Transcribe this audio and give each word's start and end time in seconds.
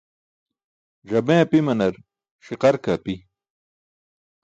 Ẓame 1.09 1.35
apimanar 1.43 1.93
ṣiqar 2.45 2.75
ke 2.83 2.89
api. 2.97 3.15